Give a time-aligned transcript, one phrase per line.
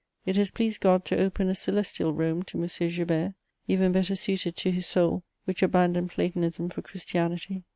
[0.25, 2.67] It has pleased God to open a celestial Rome to M.
[2.67, 3.35] Joubert,
[3.67, 7.65] even better suited to his soul, which abandoned Platonism for Christianity.